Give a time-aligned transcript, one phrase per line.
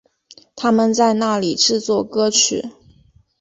[0.55, 2.69] 他们在那里制作歌曲。